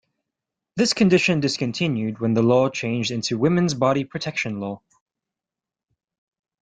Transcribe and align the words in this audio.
This 0.77 0.93
condition 0.93 1.41
discontinued 1.41 2.17
when 2.19 2.33
the 2.33 2.41
law 2.41 2.69
changed 2.69 3.11
into 3.11 3.37
Women's 3.37 3.75
Body 3.75 4.03
Protection 4.03 4.59
Law. 4.59 4.81